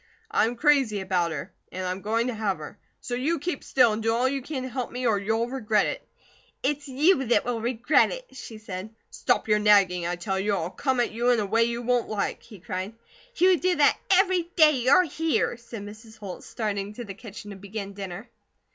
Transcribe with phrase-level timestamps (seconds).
[0.31, 3.91] I am crazy about her, an' I'm going to have her; so you keep still,
[3.91, 6.01] an' do all you can to help me, or you'll regret it."
[6.63, 8.89] "It's you that will regret it!" she said.
[9.11, 11.83] "Stop your nagging, I tell you, or I'll come at you in a way you
[11.83, 12.95] won't like," he cried.
[13.35, 16.17] "You do that every day you're here," said Mrs.
[16.17, 18.27] Holt, starting to the kitchen to begin dinner.